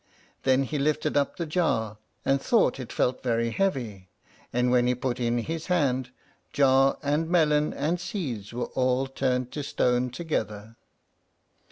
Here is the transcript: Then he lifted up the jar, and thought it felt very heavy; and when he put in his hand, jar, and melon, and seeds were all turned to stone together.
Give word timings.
Then 0.41 0.63
he 0.63 0.79
lifted 0.79 1.15
up 1.15 1.37
the 1.37 1.45
jar, 1.45 1.99
and 2.25 2.41
thought 2.41 2.79
it 2.79 2.91
felt 2.91 3.21
very 3.21 3.51
heavy; 3.51 4.09
and 4.51 4.71
when 4.71 4.87
he 4.87 4.95
put 4.95 5.19
in 5.19 5.37
his 5.37 5.67
hand, 5.67 6.09
jar, 6.51 6.97
and 7.03 7.29
melon, 7.29 7.71
and 7.71 7.99
seeds 7.99 8.51
were 8.51 8.71
all 8.73 9.05
turned 9.05 9.51
to 9.51 9.61
stone 9.61 10.09
together. 10.09 10.75